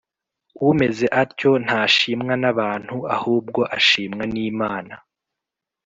Umeze 0.69 1.05
atyo 1.21 1.51
ntashimwa 1.65 2.33
n’abantu, 2.41 2.95
ahubwo 3.15 3.61
ashimwa 3.77 4.23
n’Imana. 4.33 4.93